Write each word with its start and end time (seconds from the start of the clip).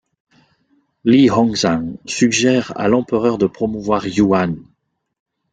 Li 1.03 1.29
Hongzhang 1.29 1.93
suggère 2.07 2.73
à 2.75 2.87
l'empereur 2.87 3.37
de 3.37 3.45
promouvoir 3.45 4.07
Yuan. 4.07 4.55